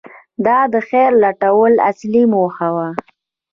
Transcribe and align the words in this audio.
•دا 0.45 0.57
د 0.73 0.75
خیر 0.87 1.11
لټول 1.23 1.73
اصلي 1.89 2.23
موخه 2.33 2.67
وه. 2.75 2.87